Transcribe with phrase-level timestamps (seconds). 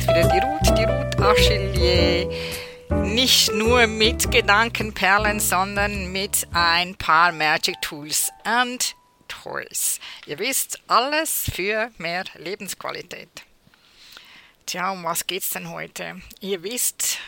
[0.00, 2.30] ist wieder die Ruth, die Ruth Achillier.
[3.04, 8.96] Nicht nur mit Gedankenperlen, sondern mit ein paar Magic Tools and
[9.28, 10.00] Toys.
[10.26, 13.28] Ihr wisst, alles für mehr Lebensqualität.
[14.64, 16.22] Tja, um was geht's denn heute?
[16.40, 17.18] Ihr wisst,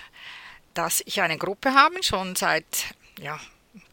[0.72, 3.38] dass ich eine Gruppe habe, schon seit, ja,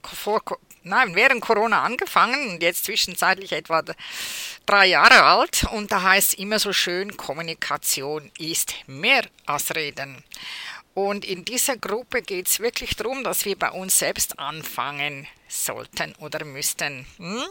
[0.03, 0.41] vor,
[0.83, 3.83] nein, während Corona angefangen und jetzt zwischenzeitlich etwa
[4.65, 10.23] drei Jahre alt und da heißt immer so schön, Kommunikation ist mehr als Reden.
[10.93, 16.13] Und in dieser Gruppe geht es wirklich darum, dass wir bei uns selbst anfangen sollten
[16.15, 17.05] oder müssten.
[17.17, 17.43] Hm?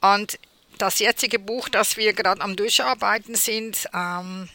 [0.00, 0.38] Und
[0.78, 4.48] das jetzige Buch, das wir gerade am Durcharbeiten sind, ähm,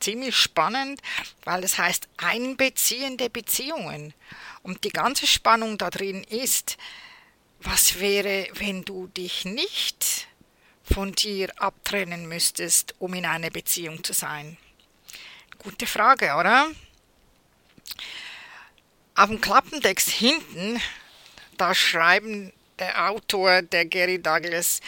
[0.00, 1.00] ziemlich spannend,
[1.44, 4.12] weil es heißt einbeziehende Beziehungen.
[4.62, 6.76] Und die ganze Spannung da drin ist,
[7.64, 10.28] was wäre, wenn du dich nicht
[10.82, 14.56] von dir abtrennen müsstest, um in einer Beziehung zu sein?
[15.58, 16.70] Gute Frage, oder?
[19.14, 20.80] Auf dem Klappentext hinten,
[21.56, 24.80] da schreiben der Autor, der Gary Douglas,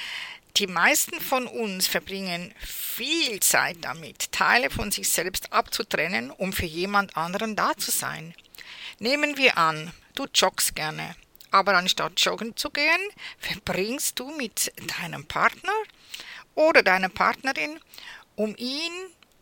[0.57, 6.67] die meisten von uns verbringen viel Zeit damit, Teile von sich selbst abzutrennen, um für
[6.67, 8.35] jemand anderen da zu sein.
[8.99, 11.17] Nehmen wir an, du joggst gerne,
[11.55, 13.01] aber anstatt joggen zu gehen,
[13.39, 15.73] verbringst du mit deinem Partner
[16.57, 17.79] oder deiner Partnerin,
[18.35, 18.93] um ihn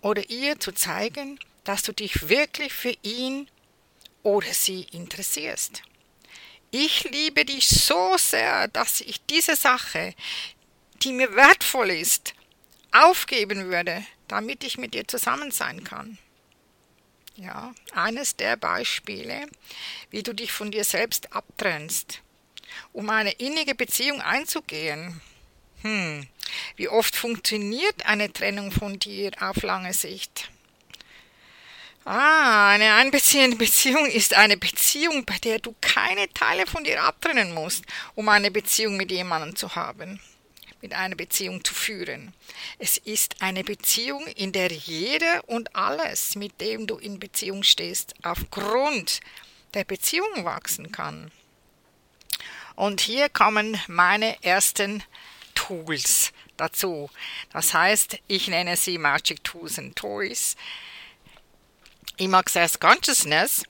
[0.02, 3.48] oder ihr zu zeigen, dass du dich wirklich für ihn
[4.22, 5.80] oder sie interessierst.
[6.70, 10.14] Ich liebe dich so sehr, dass ich diese Sache,
[11.02, 12.34] die mir wertvoll ist,
[12.90, 16.18] aufgeben würde, damit ich mit dir zusammen sein kann.
[17.36, 19.46] Ja, eines der Beispiele,
[20.10, 22.20] wie du dich von dir selbst abtrennst,
[22.92, 25.20] um eine innige Beziehung einzugehen.
[25.80, 26.26] Hm,
[26.76, 30.50] wie oft funktioniert eine Trennung von dir auf lange Sicht?
[32.04, 37.54] Ah, eine einbeziehende Beziehung ist eine Beziehung, bei der du keine Teile von dir abtrennen
[37.54, 37.84] musst,
[38.14, 40.20] um eine Beziehung mit jemandem zu haben
[40.82, 42.34] mit einer Beziehung zu führen.
[42.78, 48.14] Es ist eine Beziehung, in der jeder und alles, mit dem du in Beziehung stehst,
[48.22, 49.20] aufgrund
[49.74, 51.30] der Beziehung wachsen kann.
[52.74, 55.02] Und hier kommen meine ersten
[55.54, 57.10] Tools dazu.
[57.52, 60.56] Das heißt, ich nenne sie Magic Tools and Toys.
[62.16, 63.64] Im Access Consciousness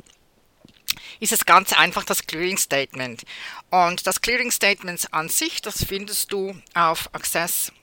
[1.21, 3.25] ist es ganz einfach das Clearing Statement.
[3.71, 7.75] Und das Clearing Statement an sich, das findest du auf access.com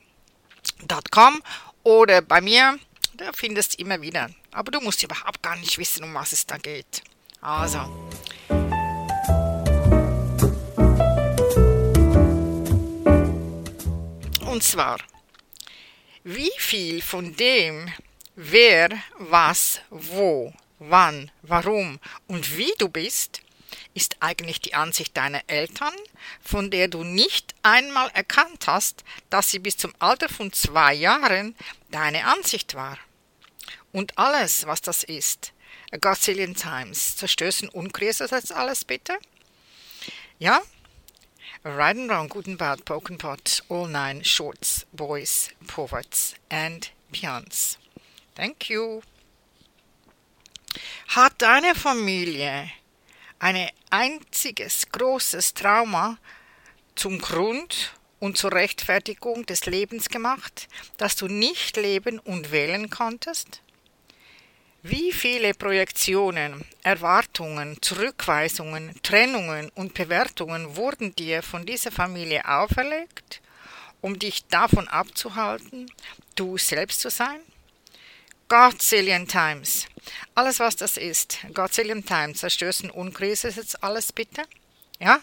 [1.84, 2.78] oder bei mir,
[3.14, 4.30] da findest du immer wieder.
[4.52, 7.03] Aber du musst überhaupt gar nicht wissen, um was es da geht.
[7.42, 7.80] Also.
[14.46, 14.98] Und zwar,
[16.24, 17.92] wie viel von dem,
[18.36, 23.41] wer, was, wo wann, warum und wie du bist,
[23.94, 25.94] ist eigentlich die Ansicht deiner Eltern,
[26.41, 31.56] von der du nicht einmal erkannt hast, dass sie bis zum Alter von zwei Jahren
[31.91, 32.97] deine Ansicht war.
[33.91, 35.53] Und alles, was das ist,
[35.91, 39.18] a gazillion times, zerstößen unkriegst jetzt alles bitte?
[40.38, 40.62] Ja?
[41.63, 46.91] Right and wrong, good and bad, poke and pot, all nine, shorts, boys, poverts and
[47.12, 47.78] beyonds.
[48.35, 49.01] Thank you.
[51.09, 52.69] Hat deine Familie
[53.40, 56.17] ein einziges großes Trauma
[56.95, 63.62] zum Grund und zur Rechtfertigung des Lebens gemacht, dass du nicht leben und wählen konntest?
[64.81, 73.41] Wie viele Projektionen, Erwartungen, Zurückweisungen, Trennungen und Bewertungen wurden dir von dieser Familie auferlegt,
[74.00, 75.91] um dich davon abzuhalten,
[76.35, 77.41] du selbst zu sein?
[78.50, 79.86] Godzillion Times.
[80.34, 81.38] Alles, was das ist.
[81.54, 82.40] Godzillion Times.
[82.40, 84.42] Zerstößen Unkrise ist jetzt alles bitte.
[85.00, 85.22] Ja?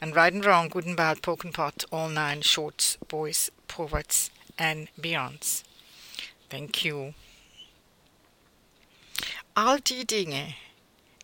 [0.00, 4.30] And right and wrong, good and bad, poke and pot, all nine, shorts, boys, poverts
[4.56, 5.62] and beyonds.
[6.48, 7.12] Thank you.
[9.54, 10.54] All die Dinge,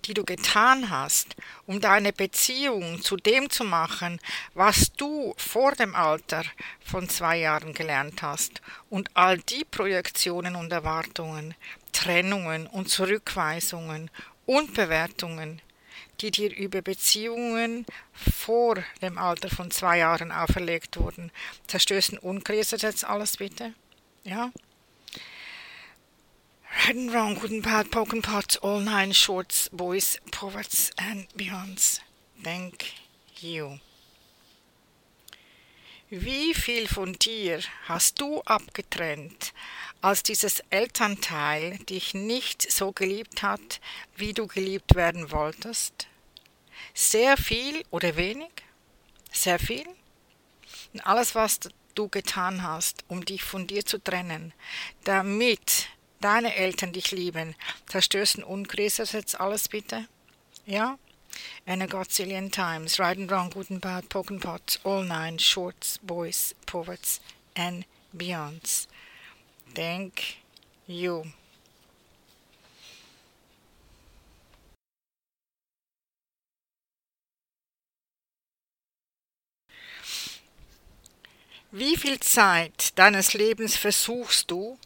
[0.04, 1.36] die du getan hast,
[1.66, 4.20] um deine Beziehung zu dem zu machen,
[4.54, 6.44] was du vor dem Alter
[6.84, 8.60] von zwei Jahren gelernt hast,
[8.90, 11.54] und all die Projektionen und Erwartungen,
[11.92, 14.10] Trennungen und Zurückweisungen
[14.46, 15.62] und Bewertungen,
[16.20, 21.32] die dir über Beziehungen vor dem Alter von zwei Jahren auferlegt wurden.
[21.66, 23.72] Zerstößen unkreist jetzt alles bitte?
[24.22, 24.50] Ja?
[26.76, 32.00] Right and wrong, good and bad, pot, all nine shorts, boys, poverts and beyonds.
[32.42, 32.92] Thank
[33.40, 33.78] you.
[36.10, 39.54] Wie viel von dir hast du abgetrennt,
[40.02, 43.80] als dieses Elternteil dich nicht so geliebt hat,
[44.16, 46.08] wie du geliebt werden wolltest?
[46.92, 48.50] Sehr viel oder wenig?
[49.32, 49.86] Sehr viel?
[50.92, 51.60] Und alles, was
[51.94, 54.52] du getan hast, um dich von dir zu trennen,
[55.04, 55.88] damit
[56.24, 57.54] deine Eltern dich lieben,
[57.86, 60.08] zerstößt und unkriegst jetzt alles bitte?
[60.66, 60.98] Ja?
[61.66, 65.38] and a godzillion times, right and wrong, good and bad, poke and pots, all nine,
[65.38, 67.20] shorts, boys, poets,
[67.56, 67.84] and
[68.16, 68.86] beyonds.
[69.74, 70.38] Thank
[70.86, 71.24] you.
[81.76, 84.78] Wie viel Zeit deines Lebens versuchst du,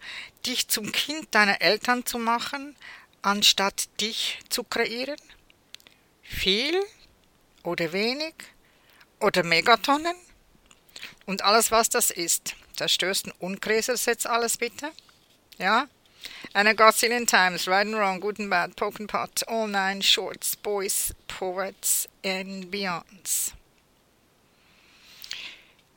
[0.46, 2.76] dich zum Kind deiner Eltern zu machen,
[3.20, 5.18] anstatt dich zu kreieren?
[6.28, 6.82] viel
[7.62, 8.34] oder wenig
[9.20, 10.16] oder Megatonnen
[11.26, 12.54] und alles, was das ist.
[12.74, 14.92] Zerstößt ein Unkreses jetzt alles bitte.
[15.58, 15.88] Ja?
[16.52, 20.02] And a gazillion times, right and wrong, good and bad, poke and pot, all nine
[20.02, 23.52] shorts, boys, poets and beyonds.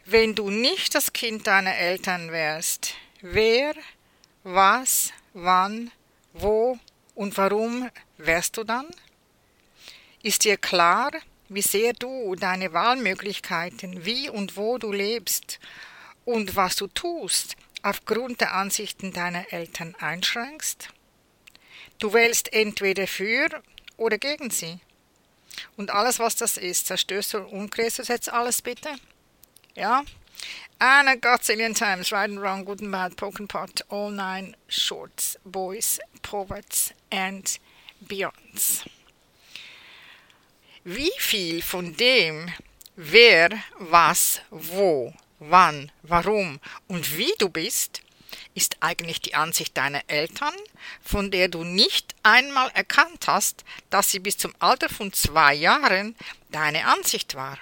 [0.05, 3.75] Wenn du nicht das Kind deiner Eltern wärst, wer,
[4.43, 5.91] was, wann,
[6.33, 6.79] wo
[7.13, 8.87] und warum wärst du dann?
[10.23, 11.11] Ist dir klar,
[11.49, 15.59] wie sehr du deine Wahlmöglichkeiten, wie und wo du lebst
[16.25, 20.89] und was du tust, aufgrund der Ansichten deiner Eltern einschränkst?
[21.99, 23.49] Du wählst entweder für
[23.97, 24.79] oder gegen sie.
[25.77, 28.89] Und alles, was das ist, zerstößt du und umkreist du jetzt alles bitte?
[29.75, 30.03] Ja?
[30.79, 35.99] And godzillion times, right and wrong, good and bad, poke pot, all nine shorts, boys,
[36.23, 37.59] poets and
[38.03, 38.83] beyonds.
[40.83, 42.51] Wie viel von dem,
[42.95, 48.01] wer, was, wo, wann, warum und wie du bist,
[48.55, 50.55] ist eigentlich die Ansicht deiner Eltern,
[51.03, 56.15] von der du nicht einmal erkannt hast, dass sie bis zum Alter von zwei Jahren
[56.49, 57.59] deine Ansicht war.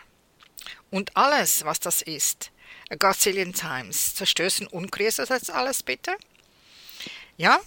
[0.92, 2.52] Und alles, was das ist,
[2.90, 6.16] a gazillion times, zerstößen und jetzt alles bitte?
[7.38, 7.60] Ja?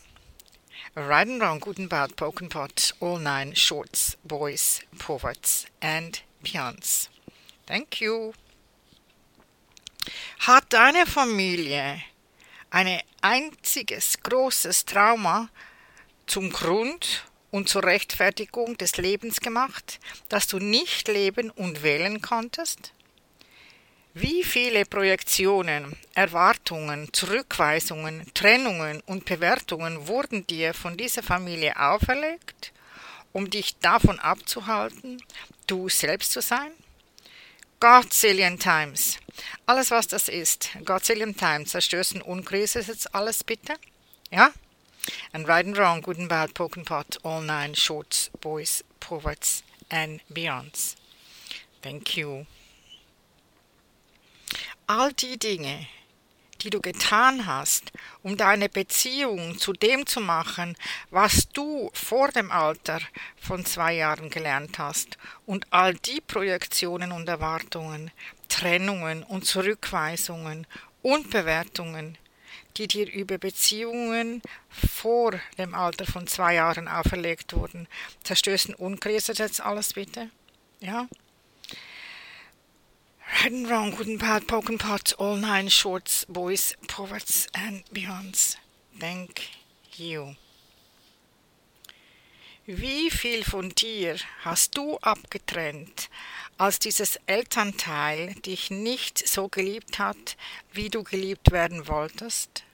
[0.94, 6.22] Right and Wrong, Good and Bad, Poke and Pot, All Nine, Shorts, Boys, Poverts and
[6.42, 7.08] Beyonds.
[7.66, 8.34] Thank you.
[10.40, 12.02] Hat deine Familie
[12.70, 15.48] ein einziges großes Trauma
[16.26, 22.92] zum Grund und zur Rechtfertigung des Lebens gemacht, das du nicht leben und wählen konntest?
[24.14, 32.72] Wie viele Projektionen, Erwartungen, Zurückweisungen, Trennungen und Bewertungen wurden dir von dieser Familie auferlegt,
[33.32, 35.22] um dich davon abzuhalten,
[35.66, 36.72] du selbst zu sein?
[37.80, 39.16] Godzillion Times.
[39.64, 40.68] Alles, was das ist.
[40.84, 41.70] Godzillion Times.
[41.70, 43.76] Zerstößen Unkrise ist jetzt alles bitte.
[44.30, 44.52] Ja?
[45.32, 50.20] And right and wrong, good and bad, poke pot, all nine shorts, boys, poets and
[50.28, 50.96] beyonds.
[51.80, 52.44] Thank you
[54.86, 55.86] all die Dinge,
[56.62, 57.92] die du getan hast,
[58.22, 60.76] um deine Beziehung zu dem zu machen,
[61.10, 63.00] was du vor dem Alter
[63.40, 68.10] von zwei Jahren gelernt hast, und all die Projektionen und Erwartungen,
[68.48, 70.66] Trennungen und Zurückweisungen
[71.02, 72.16] und Bewertungen,
[72.76, 77.88] die dir über Beziehungen vor dem Alter von zwei Jahren auferlegt wurden,
[78.22, 80.30] zerstößen unkreist jetzt alles bitte?
[80.80, 81.08] Ja?
[83.40, 88.56] Right and wrong, good and bad, pots, all nine shorts, boys, poets and beyonds.
[89.00, 89.48] Thank
[89.96, 90.36] you.
[92.66, 96.10] Wie viel von dir hast du abgetrennt,
[96.58, 100.36] als dieses Elternteil dich nicht so geliebt hat,
[100.72, 102.64] wie du geliebt werden wolltest?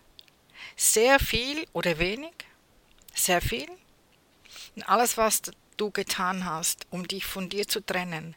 [0.77, 2.35] Sehr viel oder wenig?
[3.15, 3.71] Sehr viel?
[4.75, 5.41] Und alles, was
[5.77, 8.35] du getan hast, um dich von dir zu trennen,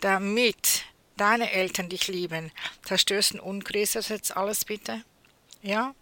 [0.00, 0.84] damit
[1.16, 2.52] deine Eltern dich lieben,
[2.84, 3.64] zerstößt und
[3.94, 5.04] das jetzt alles bitte?
[5.62, 5.94] Ja?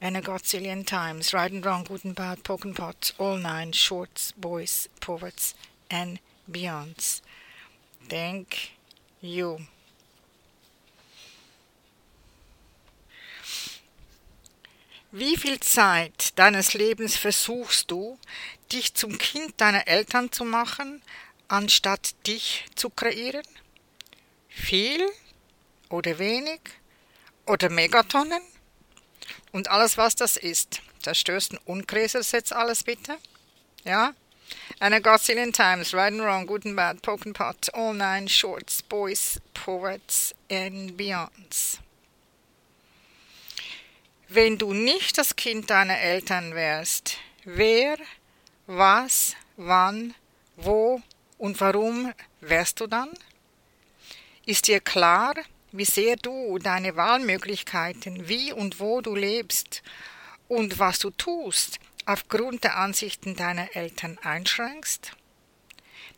[0.00, 3.72] And a godzillion times, right and wrong, good and bad, poke and pots, all nine,
[3.72, 5.54] shorts, boys, poets
[5.88, 7.22] and beyonds.
[8.08, 8.70] Thank
[9.20, 9.58] you.
[15.12, 18.16] Wie viel Zeit deines Lebens versuchst du,
[18.70, 21.02] dich zum Kind deiner Eltern zu machen,
[21.48, 23.42] anstatt dich zu kreieren?
[24.60, 25.06] Viel
[25.88, 26.60] oder wenig
[27.46, 28.42] oder Megatonnen
[29.52, 30.82] und alles, was das ist.
[31.02, 33.18] Zerstößt und unkreselt jetzt alles bitte.
[33.84, 34.14] Ja?
[34.80, 38.26] and a gazillion times, right and wrong, good and bad, poke and pot, all nine
[38.26, 41.78] shorts, boys, poets and beyonds.
[44.28, 47.98] Wenn du nicht das Kind deiner Eltern wärst, wer,
[48.66, 50.14] was, wann,
[50.56, 51.02] wo
[51.36, 53.10] und warum wärst du dann?
[54.46, 55.34] Ist dir klar,
[55.72, 59.82] wie sehr du deine Wahlmöglichkeiten, wie und wo du lebst
[60.48, 65.12] und was du tust, aufgrund der Ansichten deiner Eltern einschränkst?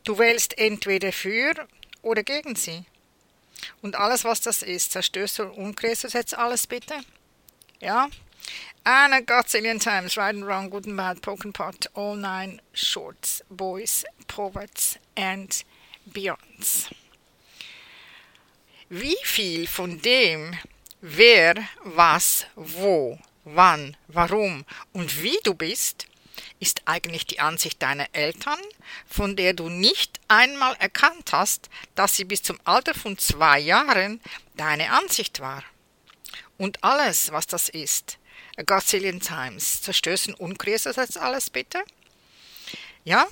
[0.04, 1.54] Du wählst entweder für
[2.00, 2.84] oder gegen sie.
[3.82, 6.94] Und alles, was das ist, zerstößt du und du jetzt alles bitte?
[7.80, 8.08] Ja?
[8.84, 13.44] And a gazillion times, right and wrong, good and bad, poke pot, all nine shorts,
[13.48, 15.64] boys, poets and
[16.06, 16.88] beyonds.
[18.94, 20.54] Wie viel von dem,
[21.00, 26.06] wer, was, wo, wann, warum und wie du bist,
[26.61, 28.61] ist eigentlich die Ansicht deiner Eltern,
[29.06, 34.20] von der du nicht einmal erkannt hast, dass sie bis zum Alter von zwei Jahren
[34.58, 35.64] deine Ansicht war.
[36.58, 38.18] Und alles, was das ist,
[38.58, 41.82] a gazillion times, zerstößen unkriegst jetzt alles bitte?
[43.04, 43.26] Ja?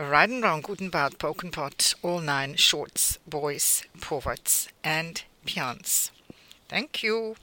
[0.00, 6.10] Right and wrong, good and bad, poke pot, all nine, shorts, boys, poets and beyonds.
[6.70, 7.36] Thank you.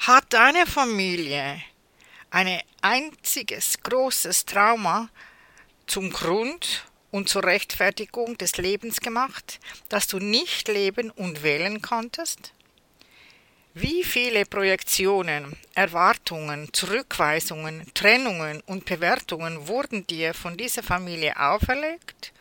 [0.00, 1.62] Hat deine Familie
[2.30, 5.10] ein einziges großes Trauma
[5.86, 12.52] zum Grund und zur Rechtfertigung des Lebens gemacht, das du nicht leben und wählen konntest?
[13.80, 22.32] Wie viele Projektionen, Erwartungen, Zurückweisungen, Trennungen und Bewertungen wurden dir von dieser Familie auferlegt,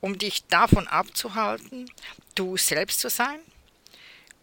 [0.00, 1.90] um dich davon abzuhalten,
[2.36, 3.40] du selbst zu sein?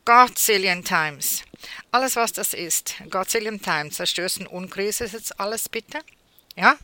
[0.04, 1.46] Godzillion Times.
[1.92, 2.96] Alles, was das ist.
[3.10, 3.96] Godzillion Times.
[3.96, 6.00] Zerstößen Unkrise ist jetzt alles bitte.
[6.58, 6.78] Ja?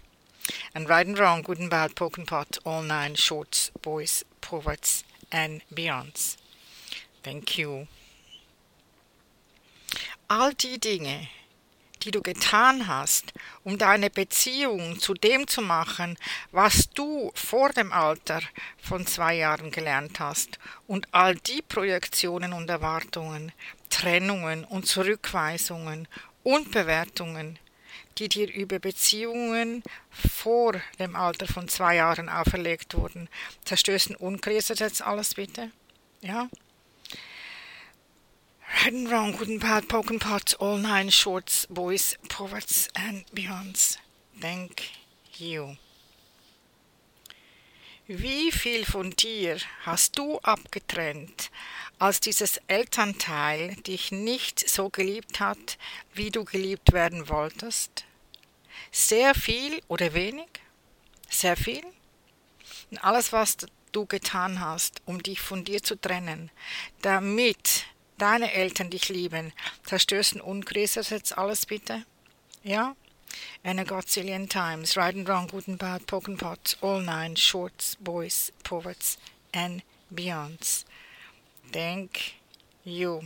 [0.73, 5.03] And right and wrong, good and bad, poke and pot, all nine shorts, boys, poets
[5.31, 6.37] and beyonds.
[7.23, 7.87] Thank you.
[10.31, 11.27] All die Dinge,
[12.03, 13.33] die du getan hast,
[13.63, 16.19] um deine Beziehung zu dem zu machen,
[16.51, 18.39] was du vor dem Alter
[18.79, 23.51] von zwei Jahren gelernt hast, und all die Projektionen und Erwartungen,
[23.89, 26.07] Trennungen und Zurückweisungen
[26.43, 27.57] und Bewertungen,
[28.19, 29.81] die dir über Beziehungen
[30.11, 33.29] vor dem Alter von zwei Jahren auferlegt wurden,
[33.65, 35.71] zerstößen unkreist jetzt alles bitte?
[36.21, 36.49] Ja?
[38.71, 43.97] Right wrong, good and bad, poke and pot, all nine shorts, boys, poets and beyonds.
[44.39, 44.91] Thank
[45.37, 45.75] you.
[48.07, 51.51] Wie viel von dir hast du abgetrennt,
[51.97, 55.77] als dieses Elternteil dich nicht so geliebt hat,
[56.13, 58.05] wie du geliebt werden wolltest?
[58.91, 60.49] Sehr viel oder wenig?
[61.29, 61.83] Sehr viel?
[63.01, 63.57] Alles, was
[63.91, 66.49] du getan hast, um dich von dir zu trennen,
[67.01, 67.85] damit
[68.19, 69.51] deine Eltern dich lieben,
[69.85, 72.05] zerstößen Unkrises jetzt alles bitte?
[72.63, 72.95] Ja?
[73.63, 77.35] And a gazillion times, right and wrong, good and bad, poke and pot, all nine,
[77.35, 79.17] shorts, boys, poets
[79.53, 80.85] and beyonds.
[81.71, 82.33] Thank
[82.83, 83.21] you.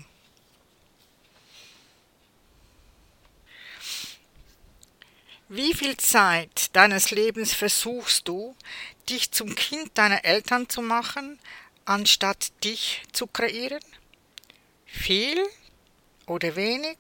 [5.50, 8.56] Wie viel Zeit deines Lebens versuchst du,
[9.08, 11.40] dich zum Kind deiner Eltern zu machen,
[11.86, 13.84] anstatt dich zu kreieren?
[14.94, 15.44] Viel
[16.28, 16.98] oder wenig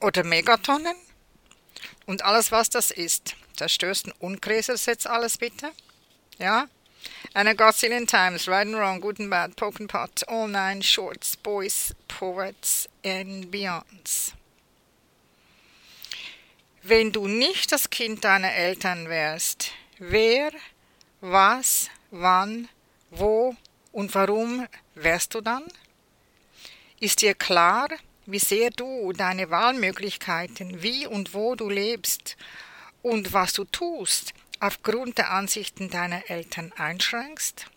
[0.00, 0.96] oder Megatonnen
[2.06, 3.34] und alles, was das ist.
[3.56, 5.72] Zerstößt und Unkreses jetzt alles bitte?
[6.38, 6.66] Ja?
[7.34, 10.82] And a gazillion times, right and wrong, good and bad, poke and pot, all nine
[10.82, 14.34] shorts, boys, poets and beyonds.
[16.82, 20.52] Wenn du nicht das Kind deiner Eltern wärst, wer,
[21.20, 22.68] was, wann,
[23.10, 23.54] wo
[23.92, 25.64] und warum wärst du dann?
[27.02, 27.88] Ist dir klar,
[28.26, 32.36] wie sehr du deine Wahlmöglichkeiten, wie und wo du lebst
[33.00, 37.70] und was du tust, aufgrund der Ansichten deiner Eltern einschränkst?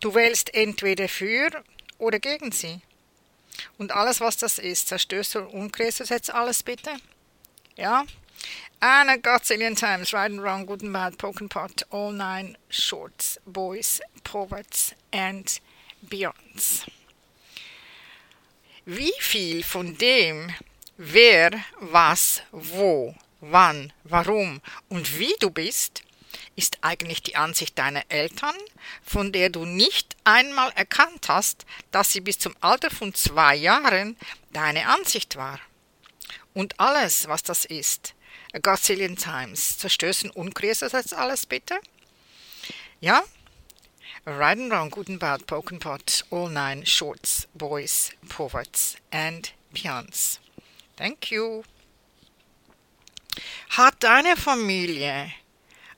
[0.00, 1.50] Du wählst entweder für
[1.98, 2.80] oder gegen sie.
[3.76, 6.96] Und alles, was das ist, zerstößt und umkreist jetzt alles bitte?
[7.76, 8.06] Ja?
[8.80, 12.56] And a gazillion times, right and wrong, good and bad, poke and pot, all nine
[12.70, 15.60] shorts, boys, poets and
[16.00, 16.86] beyonds.
[18.86, 20.52] Wie viel von dem,
[20.98, 21.50] wer,
[21.80, 24.60] was, wo, wann, warum
[24.90, 26.02] und wie du bist,
[26.54, 28.54] ist eigentlich die Ansicht deiner Eltern,
[29.02, 34.18] von der du nicht einmal erkannt hast, dass sie bis zum Alter von zwei Jahren
[34.52, 35.60] deine Ansicht war.
[36.52, 38.14] Und alles, was das ist,
[38.52, 39.78] a gazillion times.
[39.78, 41.80] Zerstößen und größer als alles bitte?
[43.00, 43.22] Ja?
[44.26, 50.38] Right and good and bad, poke pot, all nine, shorts, boys, poverts and beyonds.
[50.96, 51.64] Thank you.
[53.76, 55.30] Hat deine Familie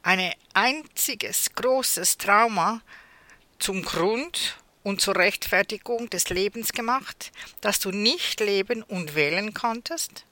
[0.02, 2.82] ein einziges großes Trauma
[3.60, 7.30] zum Grund und zur Rechtfertigung des Lebens gemacht,
[7.60, 10.24] dass du nicht leben und wählen konntest?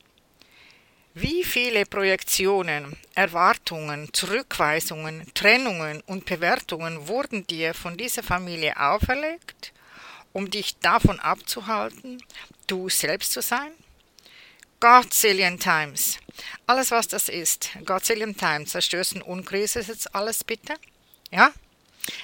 [1.16, 9.73] Wie viele Projektionen, Erwartungen, Zurückweisungen, Trennungen und Bewertungen wurden dir von dieser Familie auferlegt,
[10.33, 12.21] um dich davon abzuhalten,
[12.66, 13.71] du selbst zu sein?
[14.80, 16.18] Godzillion Times.
[16.66, 17.71] Alles, was das ist.
[17.85, 18.73] Godzillion Times.
[18.73, 20.75] Zerstößen Unkrise ist jetzt alles bitte?
[21.30, 21.52] Ja?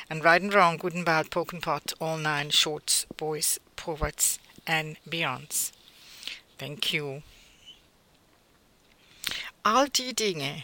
[0.09, 4.40] And right and wrong, good and bad, poke and pot, all nine, shorts, boys, poverts
[4.66, 5.70] and beyonds.
[6.59, 7.23] Thank you
[9.62, 10.62] all die Dinge,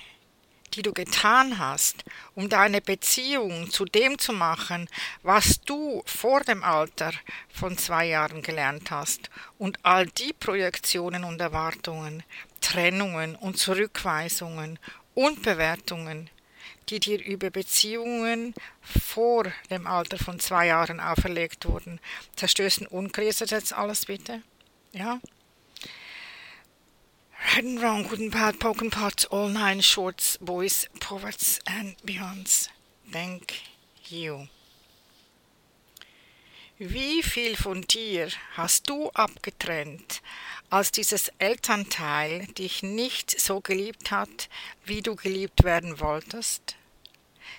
[0.75, 4.89] die du getan hast, um deine Beziehung zu dem zu machen,
[5.23, 7.13] was du vor dem Alter
[7.53, 12.23] von zwei Jahren gelernt hast, und all die Projektionen und Erwartungen,
[12.61, 14.79] Trennungen und Zurückweisungen
[15.15, 16.29] und Bewertungen,
[16.89, 22.01] die dir über Beziehungen vor dem Alter von zwei Jahren auferlegt wurden,
[22.37, 24.43] zerstößen unkriselt jetzt alles bitte?
[24.93, 25.21] Ja?
[27.55, 32.69] Right and wrong, good and bad, pot, all nine shorts, boys, poverts and beyonds.
[33.13, 33.63] Thank
[34.09, 34.49] you.
[36.79, 40.23] Wie viel von dir hast du abgetrennt,
[40.71, 44.49] als dieses Elternteil dich nicht so geliebt hat,
[44.85, 46.77] wie du geliebt werden wolltest?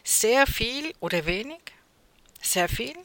[0.03, 1.62] Sehr viel oder wenig?
[2.41, 2.98] Sehr viel?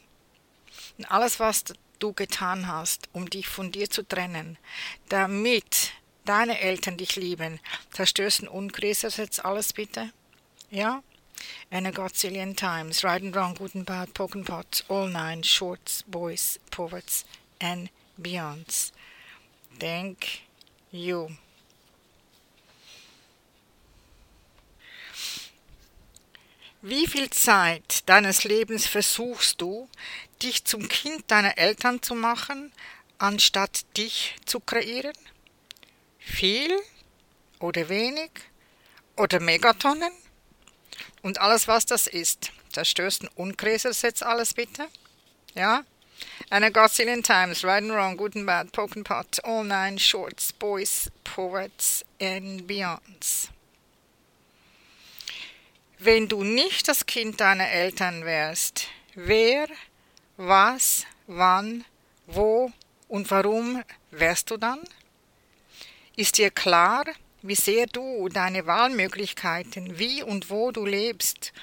[0.99, 1.65] Und alles, was
[2.01, 4.59] du getan hast, um dich von dir zu trennen,
[5.09, 5.93] damit
[6.25, 7.61] deine Eltern dich lieben,
[7.93, 10.13] zerstößen Unkrise jetzt alles bitte?
[10.71, 11.03] Ja?
[11.71, 15.43] And a godzillion times, right and wrong, good and bad, poke and pot, all nine,
[15.43, 17.25] shorts, boys, poverts
[17.61, 18.93] and beyonds.
[19.79, 20.43] Thank
[20.93, 21.31] you.
[26.85, 29.89] Wie viel Zeit deines Lebens versuchst du,
[30.43, 32.73] dich zum Kind deiner Eltern zu machen,
[33.19, 35.17] anstatt dich zu kreieren?
[36.25, 36.79] Viel
[37.59, 38.31] oder wenig
[39.17, 40.13] oder Megatonnen
[41.23, 42.53] und alles, was das ist.
[42.73, 43.61] Zerstößt und
[44.03, 44.89] jetzt alles bitte.
[45.55, 45.85] Ja?
[46.51, 49.99] And a gazillion times, right and wrong, good and bad, poke and pot, all nine
[49.99, 53.49] shorts, boys, poets and beyonds.
[55.99, 59.69] Wenn du nicht das Kind deiner Eltern wärst, wer,
[60.37, 61.85] was, wann,
[62.27, 62.73] wo
[63.09, 64.81] und warum wärst du dann?
[66.15, 67.07] Ist dir klar,
[67.41, 71.55] wie sehr du deine Wahlmöglichkeiten, wie und wo du lebst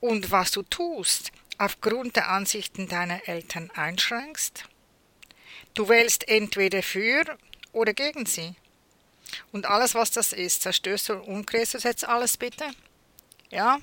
[0.00, 4.64] und was du tust, aufgrund der Ansichten deiner Eltern einschränkst?
[5.74, 7.24] Du wählst entweder für
[7.72, 8.56] oder gegen sie.
[9.52, 12.64] Und alles, was das ist, zerstößt und umkreist du jetzt alles bitte?
[13.50, 13.78] Ja?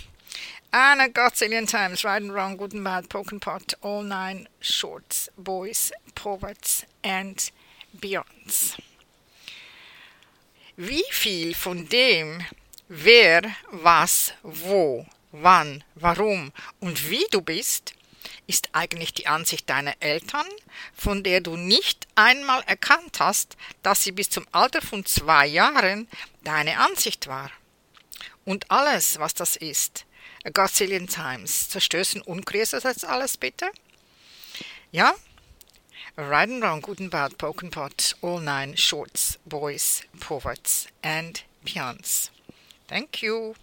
[0.72, 4.48] And a gazillion times, right and wrong, good and bad, poke and pot, all nine
[4.60, 7.52] shorts, boys, poverts and
[7.94, 8.78] beyonds.
[10.84, 12.44] Wie viel von dem,
[12.88, 17.94] wer, was, wo, wann, warum und wie du bist,
[18.48, 20.48] ist eigentlich die Ansicht deiner Eltern,
[20.96, 26.08] von der du nicht einmal erkannt hast, dass sie bis zum Alter von zwei Jahren
[26.44, 27.52] deine Ansicht war.
[28.44, 30.08] Und alles, was das ist,
[30.44, 33.70] a gazillion times, zerstößen unkriegst jetzt alles bitte?
[34.92, 35.14] Ja,
[36.18, 37.64] Right and wrong, good bad, poke
[38.22, 42.32] all nine, shorts, boys, poverts and beyonds.
[42.88, 43.56] Thank you.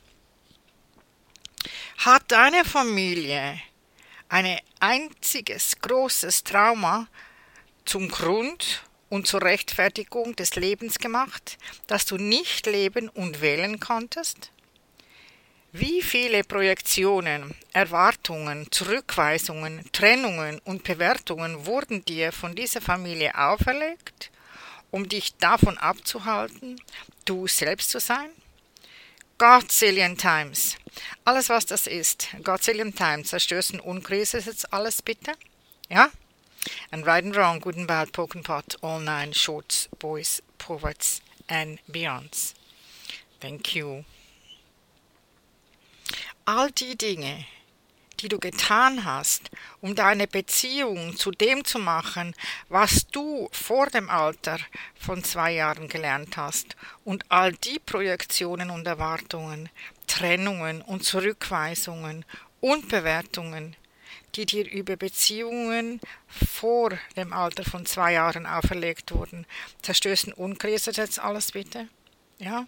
[1.99, 3.61] Hat deine Familie
[4.31, 7.09] ein einziges großes Trauma
[7.85, 14.53] zum Grund und zur Rechtfertigung des Lebens gemacht, dass du nicht leben und wählen konntest?
[15.73, 24.31] Wie viele Projektionen, Erwartungen, Zurückweisungen, Trennungen und Bewertungen wurden dir von dieser Familie auferlegt,
[24.91, 26.81] um dich davon abzuhalten,
[27.27, 28.31] du selbst zu sein?
[29.37, 30.77] Godzillion Times.
[31.27, 32.29] Alles, was das ist.
[32.43, 33.29] Godzillion Times.
[33.29, 35.33] Zerstößen Unkrise jetzt alles bitte?
[35.91, 36.11] Ja?
[36.91, 41.79] And right and wrong, good and bad, poke pot, all nine, shorts, boys, poverts and
[41.87, 42.55] beyonds.
[43.39, 44.05] Thank you
[46.49, 47.45] all die Dinge,
[48.21, 49.51] die du getan hast,
[49.83, 52.35] um deine Beziehung zu dem zu machen,
[52.71, 54.59] was du vor dem Alter
[54.99, 59.69] von zwei Jahren gelernt hast, und all die Projektionen und Erwartungen,
[60.07, 62.25] Trennungen und Zurückweisungen
[62.61, 63.77] und Bewertungen,
[64.35, 69.45] die dir über Beziehungen vor dem Alter von zwei Jahren auferlegt wurden.
[69.83, 71.89] Zerstößen unkreist jetzt alles bitte?
[72.39, 72.65] Ja?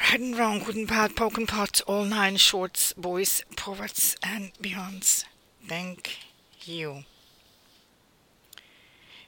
[0.00, 4.52] Right and wrong, good and bad, poke and pot, all nine shorts, boys, poets and
[4.62, 5.24] beyonds.
[5.66, 6.16] Thank
[6.64, 7.04] you.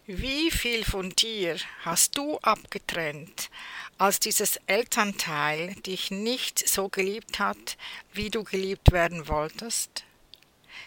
[0.06, 3.50] Wie viel von dir hast du abgetrennt,
[3.98, 7.76] als dieses Elternteil dich nicht so geliebt hat,
[8.12, 10.04] wie du geliebt werden wolltest?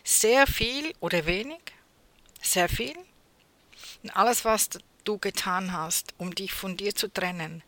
[0.03, 1.61] Sehr viel oder wenig?
[2.41, 2.97] Sehr viel?
[4.01, 4.69] Und alles, was
[5.03, 7.63] du getan hast, um dich von dir zu trennen,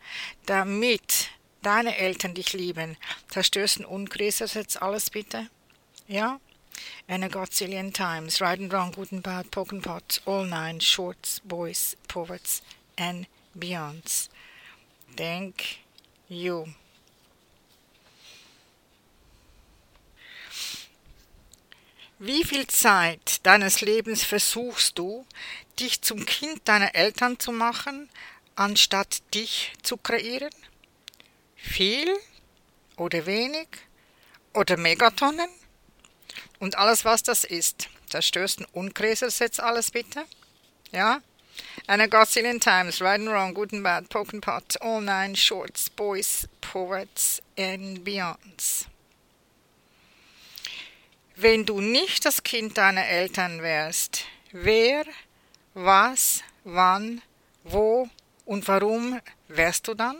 [0.46, 1.30] damit
[1.66, 2.98] deine Eltern dich lieben,
[3.30, 5.50] zerstößen Unchrist jetzt alles bitte?
[6.08, 6.40] Ja?
[7.08, 9.86] And a godzillion times, right and wrong, good and bad, poke and
[10.26, 12.62] all nine, shorts, boys, poets,
[12.98, 14.30] and beyonds.
[15.16, 15.80] Thank
[16.28, 16.66] you.
[22.20, 25.26] Wie viel Zeit deines Lebens versuchst du,
[25.80, 28.10] dich zum Kind deiner Eltern zu machen,
[28.56, 30.54] anstatt dich zu kreieren?
[31.66, 32.16] Viel
[32.98, 33.68] oder wenig
[34.54, 35.50] oder Megatonnen
[36.60, 37.90] und alles, was das ist.
[38.10, 40.26] Zerstößt ein Unkreses jetzt alles bitte?
[40.92, 41.22] Ja?
[41.88, 45.36] And a gazillion times, right and wrong, good and bad, poke and pot, all nine
[45.36, 48.88] shorts, boys, poets and beyonds.
[51.36, 55.06] Wenn du nicht das Kind deiner Eltern wärst, wer,
[55.74, 57.22] was, wann,
[57.64, 58.10] wo
[58.46, 60.18] und warum wärst du dann?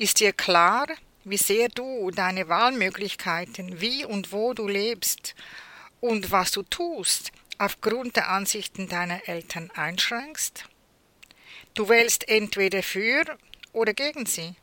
[0.00, 0.86] Ist dir klar,
[1.24, 5.34] wie sehr du deine Wahlmöglichkeiten, wie und wo du lebst
[6.00, 10.64] und was du tust, aufgrund der Ansichten deiner Eltern einschränkst?
[11.74, 13.24] Du wählst entweder für
[13.74, 14.54] oder gegen sie.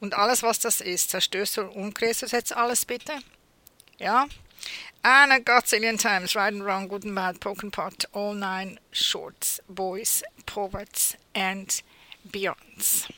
[0.00, 3.18] Und alles, was das ist, zerstößt und du jetzt alles bitte?
[3.98, 4.28] Ja?
[5.02, 8.80] And a godzillion times, right and wrong, good and bad, poke and pot, all nine
[8.92, 11.84] shorts, boys, poets and
[12.24, 13.08] beyonds.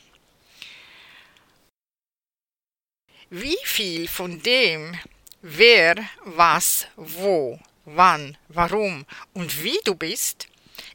[3.33, 4.93] Wie viel von dem,
[5.41, 10.49] wer, was, wo, wann, warum und wie du bist,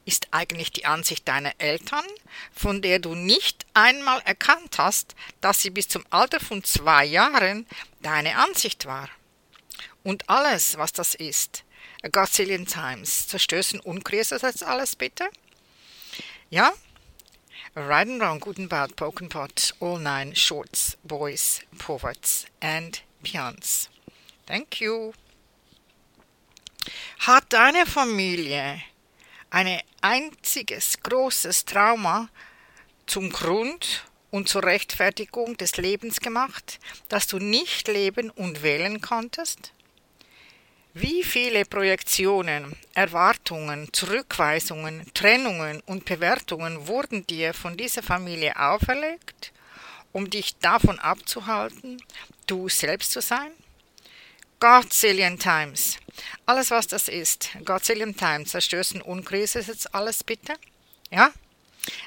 [0.04, 2.04] ist eigentlich die Ansicht deiner Eltern,
[2.52, 7.66] von der du nicht einmal erkannt hast, dass sie bis zum Alter von zwei Jahren
[8.02, 9.08] deine Ansicht war.
[10.02, 11.64] Und alles, was das ist,
[12.02, 15.26] a gazillion times, zerstößen unkreist das alles bitte?
[16.50, 16.74] Ja,
[17.74, 23.88] Right and wrong, and bad, poke pot, all nine, shorts, boys, poets and beyonds.
[24.46, 25.12] Thank you.
[27.18, 28.80] Hat deine Familie
[29.50, 32.28] ein einziges großes Trauma
[33.06, 39.72] zum Grund und zur Rechtfertigung des Lebens gemacht, das du nicht leben und wählen konntest?
[40.98, 49.52] Wie viele Projektionen, Erwartungen, Zurückweisungen, Trennungen und Bewertungen wurden dir von dieser Familie auferlegt,
[50.12, 52.02] um dich davon abzuhalten,
[52.46, 53.50] du selbst zu sein?
[54.58, 55.98] Godzillion Times.
[56.46, 57.50] Alles, was das ist.
[57.66, 58.52] Godzillion Times.
[58.52, 60.54] Zerstößen Unkrise jetzt alles bitte?
[61.10, 61.30] Ja?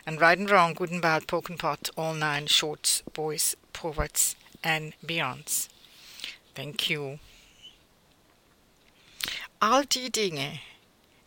[0.06, 4.36] And right and wrong, good and bad, poke and pot, all nine shorts, boys, poets
[4.64, 5.70] and beyonds.
[6.56, 7.20] Thank you
[9.60, 10.60] all die Dinge,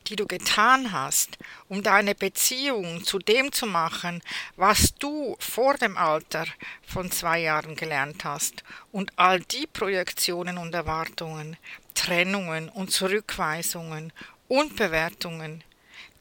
[0.06, 4.22] die du getan hast, um deine Beziehung zu dem zu machen,
[4.56, 6.46] was du vor dem Alter
[6.86, 11.56] von zwei Jahren gelernt hast, und all die Projektionen und Erwartungen,
[11.94, 14.12] Trennungen und Zurückweisungen
[14.48, 15.62] und Bewertungen,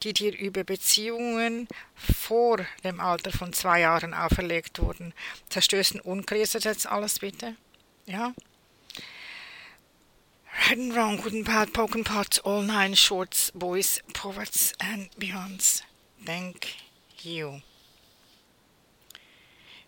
[0.02, 5.12] die dir über Beziehungen vor dem Alter von zwei Jahren auferlegt wurden,
[5.48, 7.56] zerstößen unkreist jetzt alles bitte?
[8.06, 8.32] Ja?
[10.54, 15.08] Right and wrong, good and bad, poke and pot, all nine shorts, boys, poets and
[15.18, 15.82] beyonds.
[16.24, 16.74] Thank
[17.22, 17.62] you.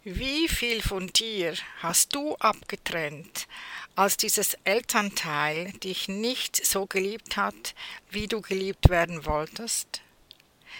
[0.04, 3.46] Wie viel von dir hast du abgetrennt,
[3.94, 7.74] als dieses Elternteil dich nicht so geliebt hat,
[8.10, 10.02] wie du geliebt werden wolltest?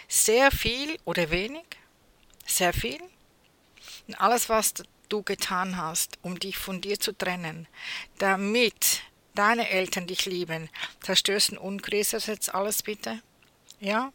[0.08, 1.64] Sehr viel oder wenig?
[2.46, 3.00] Sehr viel?
[4.18, 4.74] Alles, was
[5.08, 7.66] du getan hast, um dich von dir zu trennen,
[8.18, 9.02] damit
[9.34, 10.68] deine Eltern dich lieben.
[11.00, 13.20] Zerstößen Unchrist jetzt alles bitte?
[13.80, 14.12] Ja?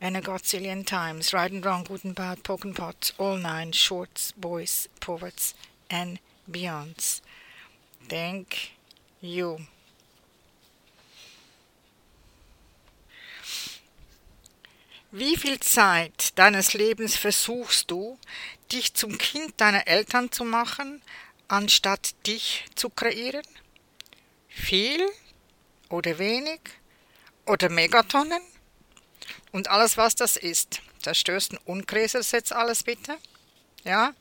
[0.00, 3.72] And a godzillion times, right and wrong, good and bad, poke and pots, all nine,
[3.72, 5.54] shorts, boys, poets
[5.88, 7.22] and beyonds.
[8.08, 8.70] Thank
[9.20, 9.58] you.
[15.10, 18.18] Wie viel Zeit deines Lebens versuchst du,
[18.72, 21.00] dich zum Kind deiner Eltern zu machen,
[21.46, 23.46] anstatt dich zu kreieren?
[24.54, 25.06] Viel
[25.88, 26.60] oder wenig
[27.46, 28.40] oder Megatonnen?
[29.52, 30.80] Und alles, was das ist.
[31.00, 33.18] Zerstörst ein Unkreses jetzt alles bitte?
[33.84, 34.14] Ja?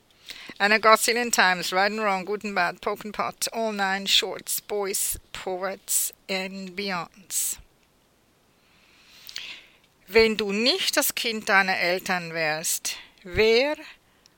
[0.58, 4.08] And a gazillion times, right and wrong, good and bad, poke and pot, all nine
[4.08, 7.60] shorts, boys, poets and beyonds.
[10.08, 13.76] Wenn du nicht das Kind deiner Eltern wärst, wer,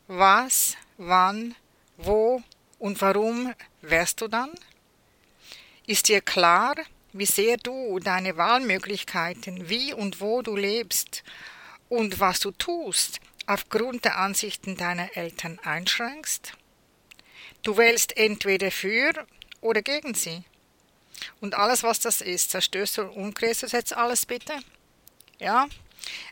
[0.08, 1.56] was, wann,
[1.98, 2.44] wo
[2.80, 4.52] und warum wärst du dann?
[5.88, 6.76] Ist dir klar,
[7.14, 11.24] wie sehr du deine Wahlmöglichkeiten, wie und wo du lebst
[11.90, 16.54] und was du tust, aufgrund der Ansichten deiner Eltern einschränkst?
[17.62, 19.14] Du wählst entweder für
[19.62, 20.44] oder gegen sie.
[21.40, 24.54] Und alles, was das ist, zerstößt du und du jetzt alles bitte?
[25.40, 25.68] Ja?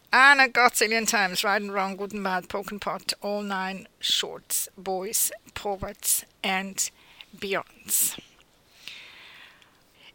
[0.09, 3.87] And a gazillion times, right and wrong, good and bad, poke and pot, all nine
[3.99, 6.91] shorts, boys, poets and
[7.33, 8.15] beyonds.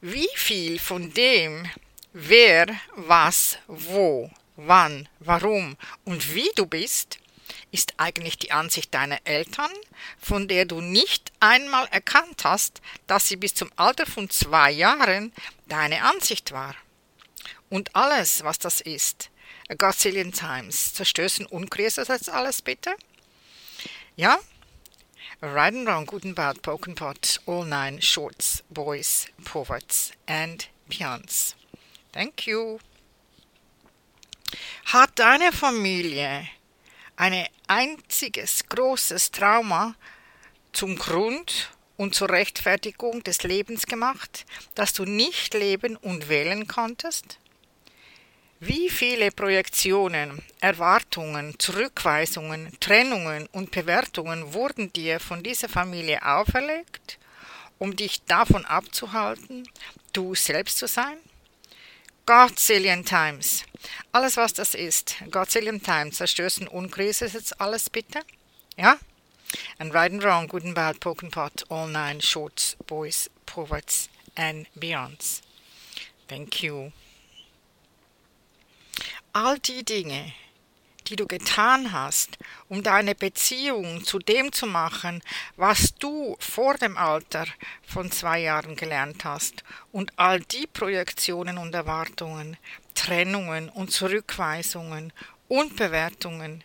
[0.01, 1.69] Wie viel von dem,
[2.13, 7.19] wer, was, wo, wann, warum und wie du bist,
[7.73, 9.73] ist eigentlich die Ansicht deiner Eltern,
[10.21, 15.33] von der du nicht einmal erkannt hast, dass sie bis zum Alter von zwei Jahren
[15.67, 16.77] deine Ansicht war.
[17.69, 19.31] Und alles, was das ist,
[19.69, 22.95] a gazillion times, zerstößen und kreierst das alles bitte?
[24.15, 24.39] Ja?
[25.41, 31.55] And bad, poke and pot, all nine shorts, boys, poverts and beyonds.
[32.13, 32.81] Thank you.
[34.87, 36.49] Hat deine Familie
[37.17, 39.95] ein einziges großes Trauma
[40.73, 47.39] zum Grund und zur Rechtfertigung des Lebens gemacht, das du nicht leben und wählen konntest?
[48.61, 57.19] Wie viele Projektionen, Erwartungen, Zurückweisungen, Trennungen und Bewertungen wurden dir von dieser Familie auferlegt,
[57.79, 59.69] um dich davon abzuhalten,
[60.13, 61.19] du selbst zu sein?
[62.27, 63.63] Godzillion Times.
[64.11, 65.15] Alles, was das ist.
[65.31, 66.17] Godzillion Times.
[66.17, 68.23] Zerstößen Unkrise ist jetzt alles bitte.
[68.77, 68.99] Ja?
[69.79, 74.67] And right and wrong, good and bad, poke pot, all nine shorts, boys, poets and
[74.75, 75.43] beyonds.
[76.27, 76.91] Thank you
[79.33, 80.33] all die Dinge,
[81.09, 82.39] die du getan hast,
[82.69, 85.23] um deine Beziehung zu dem zu machen,
[85.57, 87.47] was du vor dem Alter
[87.87, 92.57] von zwei Jahren gelernt hast, und all die Projektionen und Erwartungen,
[92.95, 95.13] Trennungen und Zurückweisungen
[95.49, 96.63] und Bewertungen,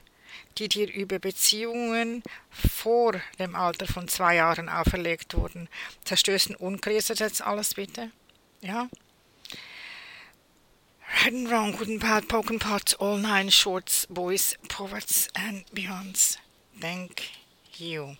[0.58, 5.70] die dir über Beziehungen vor dem Alter von zwei Jahren auferlegt wurden,
[6.04, 8.12] zerstößen unkreist jetzt alles bitte?
[8.62, 8.90] Ja?
[11.14, 16.38] Right and wrong, good and bad, pots, all nine shorts, boys, poets and beyonds.
[16.82, 17.30] Thank
[17.78, 18.18] you.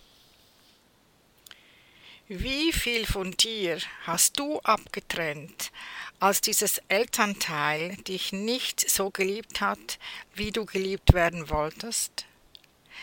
[2.28, 5.72] Wie viel von dir hast du abgetrennt,
[6.20, 9.98] als dieses Elternteil dich nicht so geliebt hat,
[10.34, 12.26] wie du geliebt werden wolltest?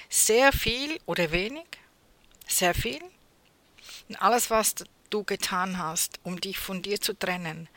[0.10, 1.68] Sehr viel oder wenig?
[2.48, 3.04] Sehr viel?
[4.08, 4.74] Und alles, was
[5.10, 7.68] du getan hast, um dich von dir zu trennen,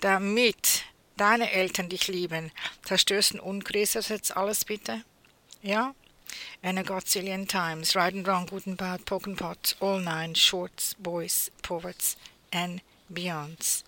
[0.00, 0.84] damit
[1.16, 5.02] deine Eltern dich lieben, zerstößen und das jetzt alles bitte?
[5.62, 5.94] Ja?
[6.62, 10.94] And a godzillion times, right and wrong, good and bad, poke pots, all nine, shorts,
[10.98, 12.16] boys, poets
[12.50, 13.84] and beyonds.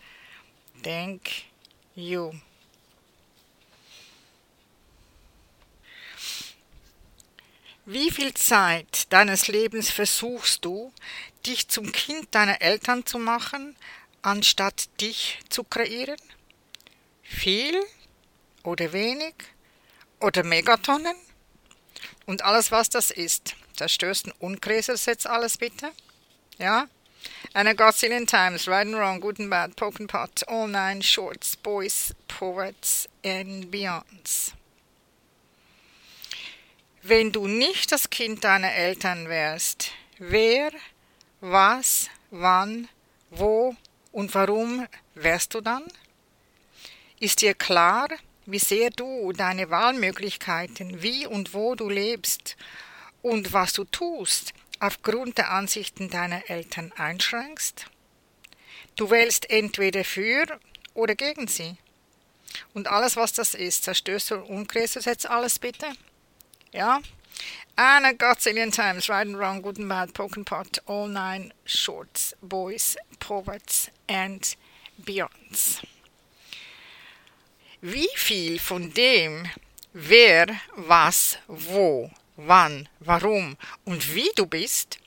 [0.83, 1.45] Thank
[1.95, 2.33] you.
[7.87, 10.91] Wie viel Zeit deines Lebens versuchst du,
[11.45, 13.77] dich zum Kind deiner Eltern zu machen,
[14.23, 16.17] anstatt dich zu kreieren?
[17.25, 17.83] Viel
[18.63, 19.35] oder wenig
[20.21, 21.17] oder Megatonnen
[22.27, 23.57] und alles, was das ist.
[23.77, 25.91] Zerstößt und unkreist jetzt alles bitte?
[26.59, 26.89] Ja?
[27.55, 31.03] And a gazillion times, right and wrong, good and bad, poke and pot, all nine
[31.03, 34.53] shorts, boys, poets and beyonds.
[37.03, 40.73] Wenn du nicht das Kind deiner Eltern wärst, wer,
[41.41, 42.89] was, wann,
[43.31, 43.77] wo
[44.13, 45.85] und warum wärst du dann?
[47.25, 48.09] Ist dir klar,
[48.45, 52.55] wie sehr du deine Wahlmöglichkeiten, wie und wo du lebst
[53.23, 57.87] und was du tust, aufgrund der Ansichten deiner Eltern einschränkst?
[58.97, 60.45] Du wählst entweder für
[60.93, 61.79] oder gegen sie.
[62.75, 65.87] Und alles, was das ist, zerstößt du und du jetzt alles bitte?
[66.73, 67.01] Ja?
[67.77, 72.37] And a gazillion times, right and wrong, good and bad, poking pot, all nine shorts,
[72.43, 74.59] boys, poets and
[74.99, 75.81] beyonds.
[77.87, 79.47] Wie viel von dem,
[79.93, 84.99] wer, was, wo, wann, warum und wie du bist,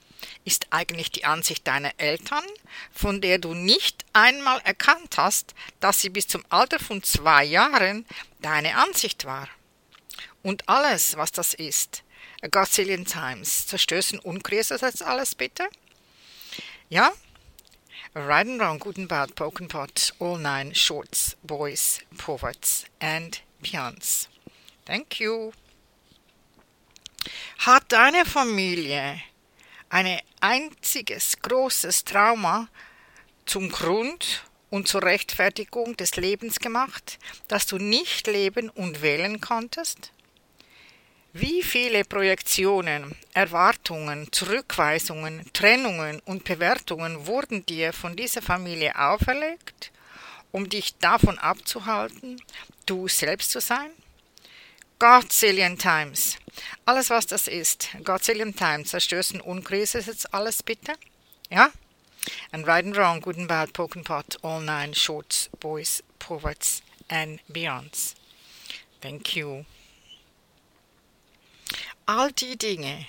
[0.46, 2.46] ist eigentlich die Ansicht deiner Eltern,
[2.92, 8.06] von der du nicht einmal erkannt hast, dass sie bis zum Alter von zwei Jahren
[8.42, 9.50] deine Ansicht war.
[10.44, 12.04] Und alles, was das ist,
[12.44, 15.68] a gazillion times, zerstößen unkriegst jetzt alles bitte?
[16.90, 17.12] Ja?
[18.18, 24.28] Right and wrong, and bad, broken pot, all nine, shorts, boys, poverts and beyonds.
[24.88, 25.54] Thank you.
[27.60, 29.22] Hat deine Familie
[29.90, 32.70] ein einziges großes Trauma
[33.46, 40.12] zum Grund und zur Rechtfertigung des Lebens gemacht, das du nicht leben und wählen konntest?
[41.40, 49.92] Wie viele Projektionen, Erwartungen, Zurückweisungen, Trennungen und Bewertungen wurden dir von dieser Familie auferlegt,
[50.52, 52.42] um dich davon abzuhalten,
[52.88, 53.92] du selbst zu sein?
[54.98, 56.40] Godzillion Times.
[56.86, 57.90] Alles, was das ist.
[58.04, 58.90] Godzillion Times.
[58.90, 60.94] Zerstößen Unkrise ist jetzt alles bitte.
[61.52, 61.72] Ja?
[62.52, 66.82] And right and wrong, good and bad, poke and pot, all nine, shorts, boys, poets
[67.10, 68.16] and beyonds.
[69.02, 69.66] Thank you.
[72.10, 73.06] All die Dinge,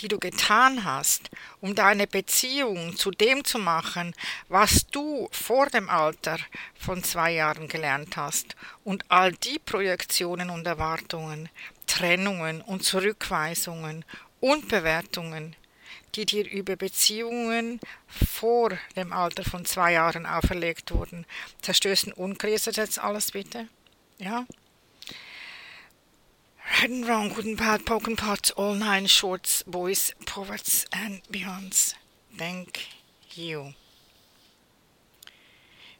[0.00, 4.16] die du getan hast, um deine Beziehung zu dem zu machen,
[4.48, 6.36] was du vor dem Alter
[6.74, 11.48] von zwei Jahren gelernt hast, und all die Projektionen und Erwartungen,
[11.86, 14.04] Trennungen und Zurückweisungen
[14.40, 15.54] und Bewertungen,
[16.16, 21.26] die dir über Beziehungen vor dem Alter von zwei Jahren auferlegt wurden,
[21.62, 23.68] zerstößen unkriegt jetzt alles bitte?
[24.18, 24.46] Ja?
[26.86, 31.96] And wrong, good and bad, poking pots, all nine shorts, boys, poets and beyonds.
[32.38, 32.86] Thank
[33.34, 33.74] you.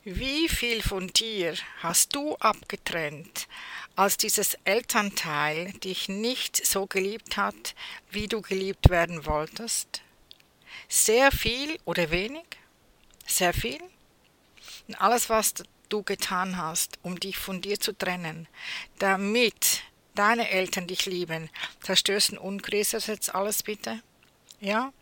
[0.04, 3.48] Wie viel von dir hast du abgetrennt,
[3.96, 7.74] als dieses Elternteil dich nicht so geliebt hat,
[8.12, 10.02] wie du geliebt werden wolltest?
[10.88, 12.46] Sehr viel oder wenig?
[13.26, 13.80] Sehr viel?
[14.98, 15.52] Alles, was
[15.88, 18.46] du getan hast, um dich von dir zu trennen,
[19.00, 19.82] damit
[20.16, 21.48] deine Eltern dich lieben.
[21.82, 24.02] Zerstößen Ungräser jetzt alles bitte?
[24.60, 24.92] Ja?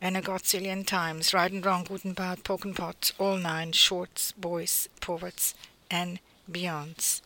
[0.00, 3.72] And a godzillion times, right and wrong, good and bad, poke and pots, all nine,
[3.72, 5.54] shorts, boys, poets
[5.90, 7.22] and beyonds.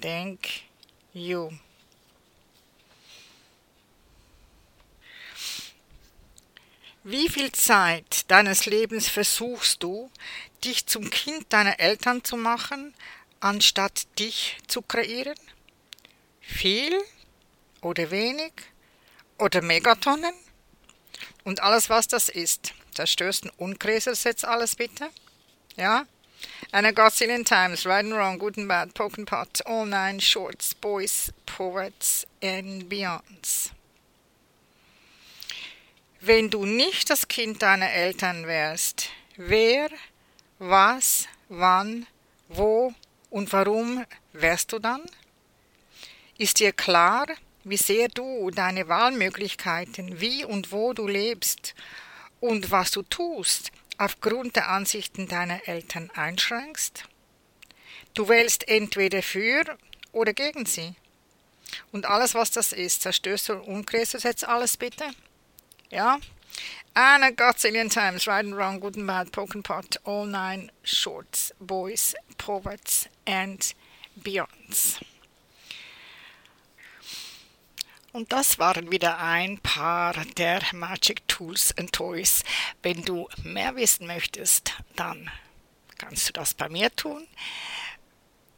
[0.00, 0.62] Thank
[1.12, 1.50] you.
[7.04, 10.10] Wie viel Zeit deines Lebens versuchst du,
[10.62, 12.94] dich zum Kind deiner Eltern zu machen,
[13.40, 15.38] anstatt dich zu kreieren?
[16.48, 16.98] Viel
[17.82, 18.52] oder wenig
[19.38, 20.34] oder Megatonnen
[21.44, 22.72] und alles, was das ist.
[22.94, 25.10] Zerstößen Unkräses jetzt alles bitte?
[25.76, 26.06] Ja?
[26.72, 30.20] And a gazillion times, right and wrong, good and bad, poke and pot, all nine
[30.20, 33.72] shorts, boys, poets and beyonds.
[36.20, 39.88] Wenn du nicht das Kind deiner Eltern wärst, wer,
[40.58, 42.06] was, wann,
[42.48, 42.92] wo
[43.30, 45.02] und warum wärst du dann?
[46.40, 47.26] Ist dir klar,
[47.64, 51.74] wie sehr du deine Wahlmöglichkeiten, wie und wo du lebst
[52.38, 57.08] und was du tust, aufgrund der Ansichten deiner Eltern einschränkst?
[58.14, 59.64] Du wählst entweder für
[60.12, 60.94] oder gegen sie.
[61.90, 65.10] Und alles, was das ist, zerstößt und umkreist jetzt alles bitte?
[65.90, 66.20] Ja?
[66.94, 70.70] And a gazillion times, right and wrong, good and bad, poke and pot, all nine
[70.84, 73.74] shorts, boys, poets and
[74.14, 75.00] beyonds.
[78.18, 82.42] Und das waren wieder ein paar der Magic Tools and Toys.
[82.82, 85.30] Wenn du mehr wissen möchtest, dann
[85.98, 87.28] kannst du das bei mir tun.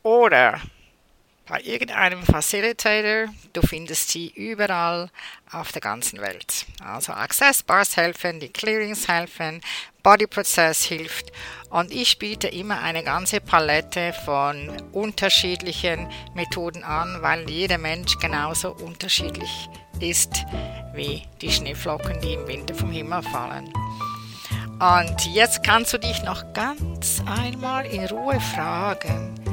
[0.02, 0.62] Oder
[1.50, 3.34] bei irgendeinem Facilitator.
[3.52, 5.10] Du findest sie überall
[5.50, 6.64] auf der ganzen Welt.
[6.82, 9.60] Also Access Bars helfen, die Clearings helfen,
[10.04, 11.32] Body Process hilft
[11.68, 18.70] und ich biete immer eine ganze Palette von unterschiedlichen Methoden an, weil jeder Mensch genauso
[18.70, 20.44] unterschiedlich ist
[20.94, 23.68] wie die Schneeflocken, die im Winter vom Himmel fallen.
[24.78, 29.49] Und jetzt kannst du dich noch ganz einmal in Ruhe fragen,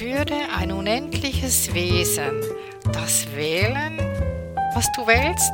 [0.00, 2.42] würde ein unendliches Wesen
[2.92, 3.98] das wählen,
[4.74, 5.52] was du wählst?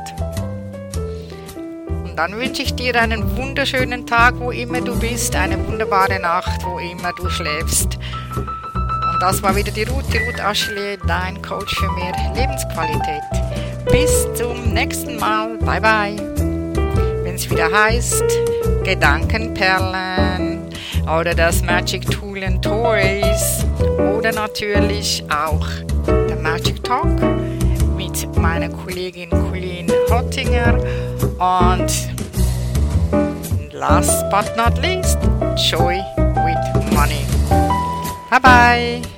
[2.03, 6.63] Und dann wünsche ich dir einen wunderschönen Tag, wo immer du bist, eine wunderbare Nacht,
[6.63, 7.97] wo immer du schläfst.
[8.35, 13.23] Und das war wieder die Ruth, die Ruth Aschle, dein Coach für mehr Lebensqualität.
[13.91, 15.57] bis zum nächsten Mal.
[15.59, 16.15] Bye bye.
[17.23, 18.23] Wenn es wieder heißt
[18.83, 20.52] Gedankenperlen
[21.03, 23.65] oder das Magic Tool and Toys
[24.17, 25.67] oder natürlich auch
[26.07, 27.21] der Magic Talk
[27.95, 30.77] mit meiner Kollegin Colleen Hottinger
[31.39, 31.91] und
[33.71, 35.17] last but not least,
[35.69, 37.25] joy with money.
[38.29, 39.12] Bye bye.